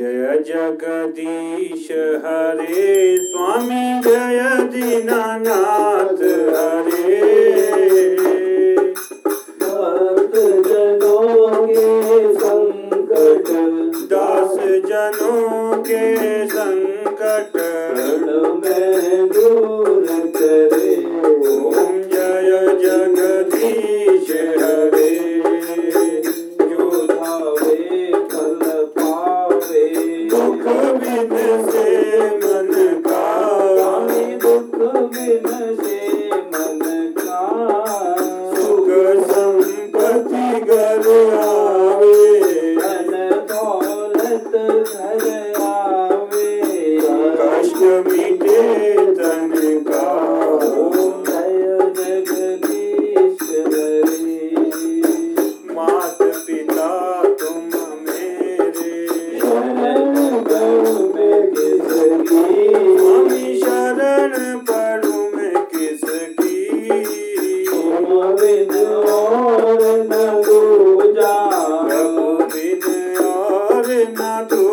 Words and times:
जय 0.00 0.42
जगदीश 0.46 1.86
हरे 2.24 3.16
स्वामी 3.24 3.86
जय 4.04 4.42
दीननाथ 4.72 6.22
हरे। 6.56 7.47
not 74.06 74.48
to 74.48 74.67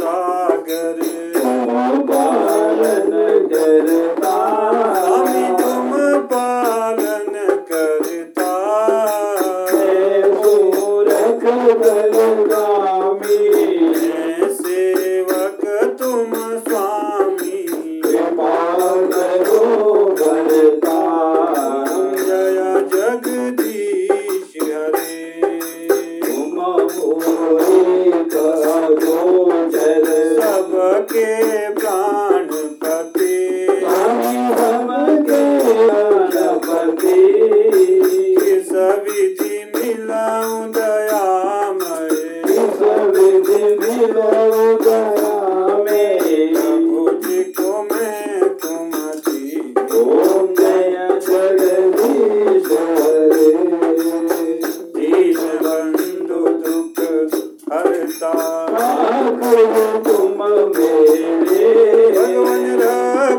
Sagar 0.00 1.19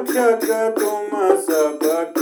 Bachata 0.03 0.73
com 0.73 1.15
essa 1.31 1.77
bacana. 1.79 2.20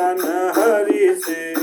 चंदन 0.00 0.52
हरि 0.56 1.14
से 1.24 1.59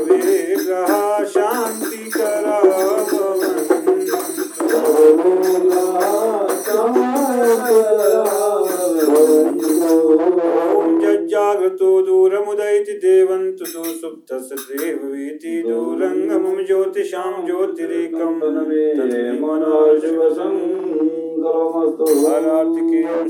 सर्वे 0.00 0.54
ग्रहा 0.64 1.24
शान्तिकरा 1.24 2.60
भवन्तु 2.60 3.24
ॐ 10.76 10.98
जज्जागतो 11.00 11.90
दूरमुदयति 12.06 12.94
देवन्तु 13.04 13.64
दूरङ्गमं 15.68 16.64
ज्योतिषां 16.66 17.32
ज्योतिरेकं। 17.46 18.40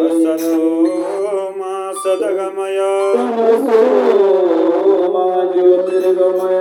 असतो 0.05 0.55
मा 1.59 1.75
सदगमय 2.03 2.79
मा 5.13 5.23
ज्योतिर्गमय 5.53 6.59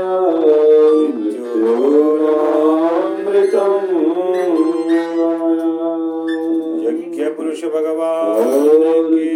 यज्ञ 6.84 7.24
पुरुष 7.36 7.64
भगवान 7.74 9.08
की 9.08 9.28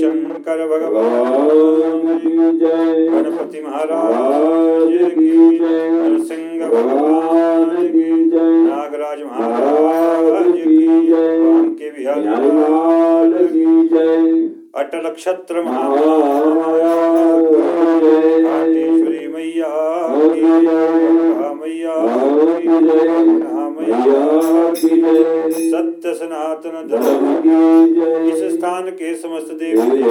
शंकर 0.00 0.66
भगवान 0.68 2.18
की 2.18 2.34
गणपति 2.60 3.62
महाराज 3.62 4.92
की 5.14 5.30
नरसिंह 5.60 6.68
भगवान 6.68 7.76
की 7.86 8.10
नागराज 8.30 9.22
महाराज 9.22 10.52
की 10.54 11.10
राम 11.10 11.68
के 11.72 11.90
बिहार 11.90 12.26
अटल 12.28 13.83
क्षत्र 14.76 15.62
महाश्वरी 15.62 15.98
मैया 19.28 19.68
मैया 21.54 21.94
सत्य 25.70 26.14
सनातन 26.14 26.88
धर्म 26.88 27.24
इस 28.28 28.42
स्थान 28.54 28.90
के 28.90 29.14
समस्त 29.14 29.52
देवी 29.52 30.02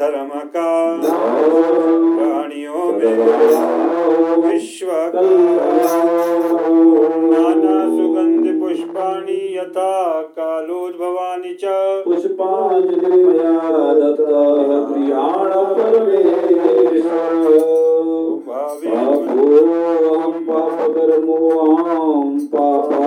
धर्म 0.01 0.29
का। 0.29 1.01
प्राणियों 2.19 2.93
में 2.93 4.53
विश्व 4.53 4.87
का। 4.87 5.21
नाना 7.31 7.85
सुगंध 7.89 8.63
पुष्पाणि 8.63 9.59
यथा 9.59 10.23
कालोद्भवानि 10.23 11.55
च। 11.55 11.65
पुष्पांजलि 12.05 13.25
मया 13.25 13.95
दत्ता। 13.95 14.93
प्रियाण 14.93 15.65
परमेश्वर। 15.75 16.40
கர்மம் 20.95 22.39
பாப 22.53 23.00